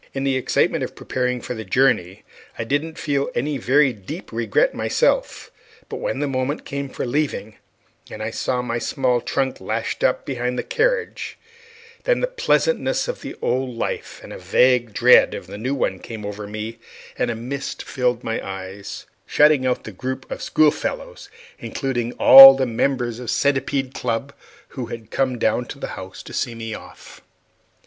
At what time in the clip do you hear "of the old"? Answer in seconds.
13.07-13.77